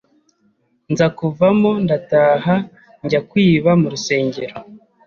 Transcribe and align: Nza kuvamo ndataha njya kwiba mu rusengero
Nza 0.91 1.07
kuvamo 1.17 1.71
ndataha 1.83 2.55
njya 3.05 3.21
kwiba 3.29 3.71
mu 3.81 3.87
rusengero 3.93 4.55